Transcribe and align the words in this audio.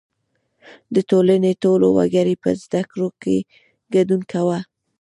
•د 0.95 0.97
ټولنې 1.09 1.51
ټولو 1.63 1.87
وګړو 1.97 2.35
په 2.43 2.49
زدهکړو 2.61 3.07
کې 3.21 3.35
ګډون 3.93 4.21
کاوه. 4.31 4.59